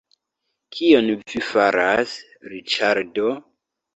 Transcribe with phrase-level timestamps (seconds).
[0.77, 2.15] Kion vi faras
[2.53, 3.29] Riĉardo!